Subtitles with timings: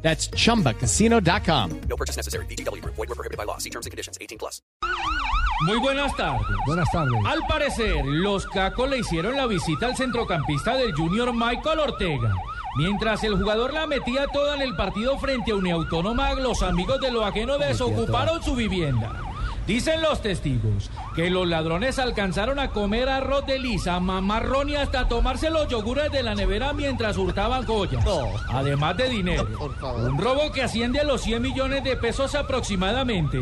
[0.00, 1.80] That's chumbacasino.com.
[1.88, 2.46] No purchase necessary.
[2.46, 2.82] BGW.
[2.84, 3.58] Void were prohibited by law.
[3.58, 4.16] See terms and conditions.
[4.20, 4.62] 18 plus.
[5.62, 6.46] Muy buenas tardes.
[6.66, 7.14] Buenas tardes.
[7.26, 12.32] Al parecer, los cacos le hicieron la visita al centrocampista del Junior Michael Ortega.
[12.76, 17.10] Mientras el jugador la metía toda en el partido frente a Uniautónoma, los amigos de
[17.10, 19.20] lo ajeno desocuparon su vivienda.
[19.68, 25.08] Dicen los testigos que los ladrones alcanzaron a comer arroz de lisa, mamarrón y hasta
[25.08, 28.02] tomarse los yogures de la nevera mientras hurtaban joyas.
[28.48, 29.46] Además de dinero.
[29.82, 33.38] Un robo que asciende a los 100 millones de pesos aproximadamente.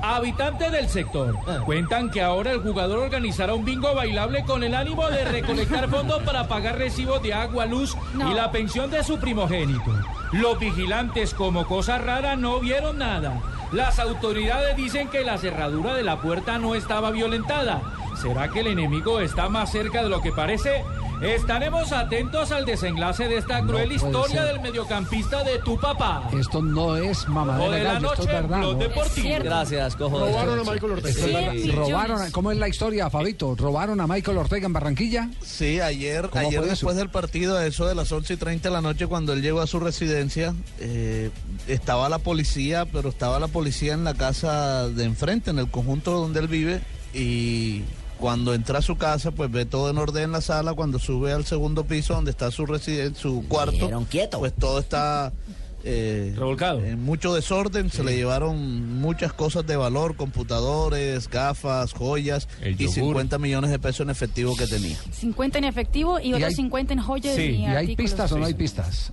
[0.00, 1.36] Habitantes del sector
[1.66, 6.22] cuentan que ahora el jugador organizará un bingo bailable con el ánimo de recolectar fondos
[6.22, 9.92] para pagar recibos de agua, luz y la pensión de su primogénito.
[10.32, 13.57] Los vigilantes, como cosa rara, no vieron nada.
[13.72, 17.82] Las autoridades dicen que la cerradura de la puerta no estaba violentada.
[18.16, 20.82] ¿Será que el enemigo está más cerca de lo que parece?
[21.22, 24.52] Estaremos atentos al desenlace de esta cruel historia ser.
[24.52, 26.28] del mediocampista de tu papá.
[26.38, 29.44] Esto no es mamadera de de la gallo, esto noche, es verdad.
[29.44, 30.18] Gracias, cojo.
[30.20, 31.52] Robaron a Michael Ortega.
[31.52, 32.30] Sí, Robaron.
[32.30, 33.54] ¿Cómo es la historia, Fabito?
[33.56, 35.30] ¿Robaron a Michael Ortega en Barranquilla?
[35.42, 37.00] Sí, ayer, ¿Cómo ayer fue después eso?
[37.00, 39.60] del partido, a eso de las 11 y 30 de la noche, cuando él llegó
[39.60, 41.30] a su residencia, eh,
[41.66, 46.12] estaba la policía, pero estaba la policía en la casa de enfrente, en el conjunto
[46.12, 46.80] donde él vive,
[47.12, 47.82] y
[48.18, 51.32] cuando entra a su casa, pues ve todo en orden en la sala, cuando sube
[51.32, 54.38] al segundo piso, donde está su residencia, su cuarto, quieto.
[54.40, 55.32] pues todo está...
[55.84, 56.84] eh, Revolcado.
[56.84, 62.94] En mucho desorden, se le llevaron muchas cosas de valor, computadores, gafas, joyas y yogur.
[62.94, 64.96] 50 millones de pesos en efectivo que tenía.
[65.12, 68.38] 50 en efectivo y, otros hay- 50 en joyas Sí, y, ¿Y hay pistas o
[68.38, 69.12] no hay pistas?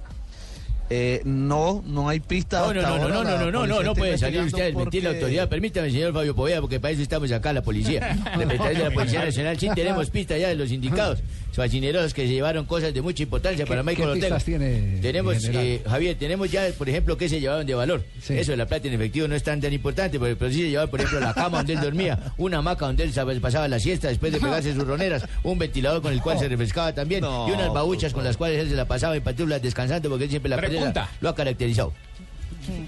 [0.89, 2.59] Eh, no, no hay pista.
[2.61, 3.29] No, no, hasta no, no, ahora.
[3.31, 5.49] no, no, no, no, no puede salir usted a mentir la porque- autoridad.
[5.49, 8.15] Permítame, señor Fabio Poveda, porque para eso estamos acá, la policía.
[8.37, 11.19] Representantes de la Policía Nacional, sí tenemos pistas ya de los indicados.
[11.53, 14.35] Facineros que se llevaron cosas de mucha importancia para ¿Qué- Michael qué Ortega.
[14.35, 15.65] pistas tiene, Tenemos, general?
[15.65, 18.03] eh, Javier, tenemos ya, por ejemplo, que se llevaron de valor.
[18.21, 18.33] Sí.
[18.37, 20.69] Eso de la plata en efectivo no es tan tan importante, pero, pero sí se
[20.69, 23.79] llevaron, por ejemplo, la cama donde él dormía, una hamaca donde él sab- pasaba la
[23.79, 27.47] siesta después de pegarse sus roneras, un ventilador con el cual se refrescaba también, No,
[27.47, 30.29] y unas babuchas con las cuales él se la pasaba en pantuflas descansando, porque él
[30.29, 30.57] siempre la
[31.21, 31.93] Lo ha caracterizado.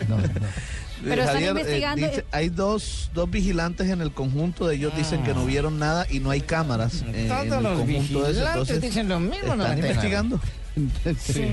[0.09, 0.23] No, no.
[1.03, 5.23] Pero están Javier, eh, investigando- dice- hay dos, dos vigilantes en el conjunto, ellos dicen
[5.23, 7.99] que no vieron nada y no hay cámaras eh, en el Todos los conjunto ese.
[7.99, 10.39] vigilantes Entonces, dicen lo mismo, no están me investigando.
[11.19, 11.45] Sí.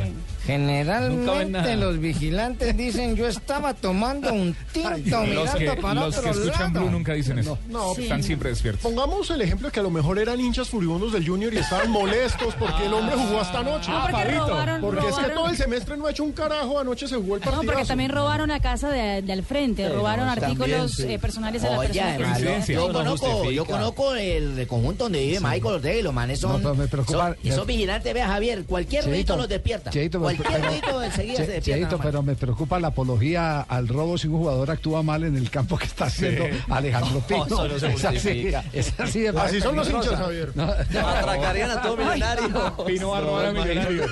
[0.47, 4.91] Generalmente los vigilantes dicen yo estaba tomando un tinto
[5.23, 6.81] mirando Los que, para los otro que escuchan lado.
[6.87, 7.59] Blue nunca dicen eso.
[7.69, 8.03] No, Sí.
[8.03, 8.83] Están siempre despiertos.
[8.83, 11.91] Pongamos el ejemplo de que a lo mejor eran hinchas furibundos del Junior y estaban
[11.91, 13.91] molestos porque el hombre jugó hasta anoche.
[13.91, 16.79] No, porque robaron, Porque es que robaron- todo el semestre no ha hecho un carajo,
[16.79, 17.73] anoche se jugó el No, partido.
[17.73, 21.79] porque también robaron la casa de, de al frente, robaron artículos eh, personales de la
[21.79, 23.55] persona además, yo- No conozco, justifica.
[23.55, 26.87] yo conozco el conjunto donde vive Michael Ortega y los manes son, No, pero me
[26.89, 29.91] preocupa- son- esos vigilantes, vea Javier, cualquier Cheito, los despierta.
[29.91, 31.89] Cheito, pero- cualquier pero- enseguida se Che- despierta.
[31.89, 35.51] Cheito, pero me preocupa la apología al robo si un jugador actúa mal en el
[35.51, 37.47] campo que está haciendo Alejandro Pino.
[37.47, 40.53] no se es así, es así, de Así son los hinchas, Javier.
[40.55, 42.77] No, no, Atracarían a todo millonario.
[42.87, 44.05] Pino va a robar a Millonario.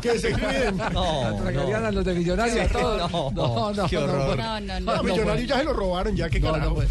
[0.00, 0.80] Que se cuiden.
[0.80, 3.10] Atracarían a los de Millonarios a todos.
[3.32, 4.36] No, no, Qué no, horror.
[4.38, 4.92] No, no, no.
[4.92, 6.74] A Millonario ya se lo robaron, ya que no, no, carajo.
[6.76, 6.88] pues.